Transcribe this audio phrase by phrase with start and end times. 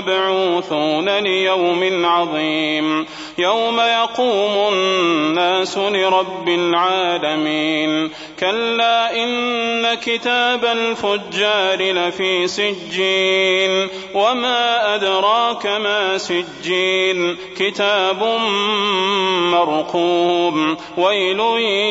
[0.00, 3.06] مبعوثون ليوم عظيم.
[3.38, 8.10] يوم يقوم الناس لرب العالمين.
[8.40, 13.88] كلا إن كتاب الفجار لفي سجين.
[14.14, 17.36] وما أدراك ما سجين.
[17.58, 18.22] كتاب
[19.52, 20.76] مرقوم.
[20.98, 21.40] ويل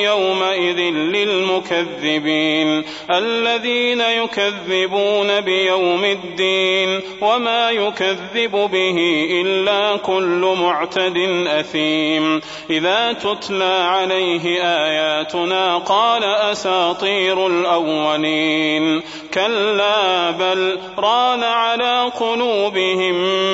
[0.03, 2.83] يومئذ للمكذبين.
[3.09, 7.01] الذين يكذبون بيوم الدين.
[7.21, 11.17] وما يكذب به إلا كل معتد
[11.47, 12.41] أثيم.
[12.69, 19.01] إذا تتلى عليه آياتنا قال أساطير الأولين.
[19.33, 23.13] كلا بل ران على قلوبهم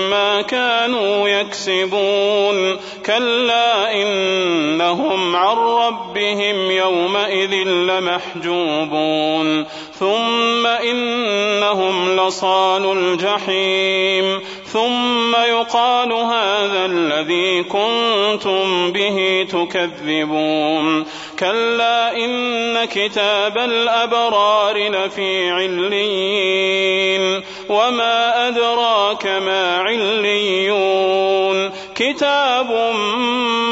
[0.09, 2.77] ما كانوا يكسبون.
[3.05, 9.65] كلا إنهم عن ربهم يومئذ لمحجوبون.
[9.99, 14.34] ثم إنهم لصال الجحيم.
[14.65, 21.05] ثم يقال هذا الذي كنتم به تكذبون.
[21.39, 31.71] كلا إن كتاب الأبرار لفي عليين وما أدراك ما عليون.
[31.95, 32.93] كتاب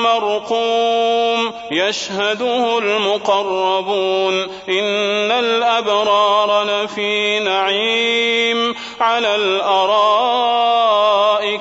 [0.03, 4.34] مرقوم يشهده المقربون.
[4.69, 8.22] إن الأبرار لفي نعيم.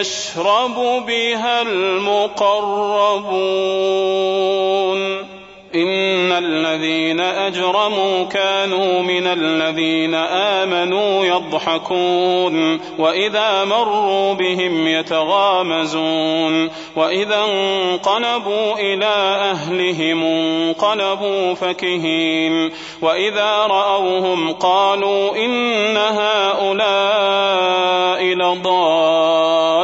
[0.00, 2.56] يشرب بها المقربون.
[5.74, 12.80] إن الذين أجرموا كانوا من الذين آمنوا يضحكون.
[12.98, 16.70] وإذا مروا بهم يتغامزون.
[16.96, 19.14] وإذا انقلبوا إلى
[19.52, 22.72] أهلهم انقلبوا فكهين.
[23.02, 26.95] وإذا رأوهم قالوا إن هؤلاء